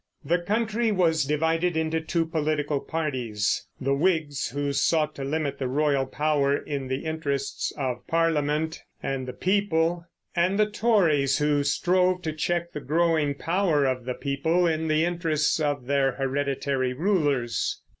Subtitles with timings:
[0.25, 5.67] The country was divided into two political parties: the Whigs, who sought to limit the
[5.67, 12.23] royal power in the interests of Parliament and the people; and the Tories, who strove
[12.23, 17.79] to check the growing power of the people in the interests of their hereditary rulers.